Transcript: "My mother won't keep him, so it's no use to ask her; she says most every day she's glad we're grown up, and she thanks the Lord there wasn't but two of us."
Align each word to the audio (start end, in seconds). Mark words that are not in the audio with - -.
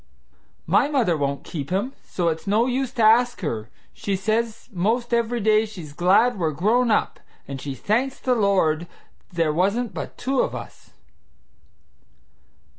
"My 0.65 0.87
mother 0.87 1.15
won't 1.15 1.43
keep 1.43 1.69
him, 1.69 1.93
so 2.03 2.29
it's 2.29 2.47
no 2.47 2.65
use 2.65 2.91
to 2.93 3.03
ask 3.03 3.41
her; 3.41 3.69
she 3.93 4.15
says 4.15 4.67
most 4.71 5.13
every 5.13 5.39
day 5.39 5.63
she's 5.67 5.93
glad 5.93 6.39
we're 6.39 6.53
grown 6.53 6.89
up, 6.89 7.19
and 7.47 7.61
she 7.61 7.75
thanks 7.75 8.19
the 8.19 8.33
Lord 8.33 8.87
there 9.31 9.53
wasn't 9.53 9.93
but 9.93 10.17
two 10.17 10.39
of 10.39 10.55
us." 10.55 10.89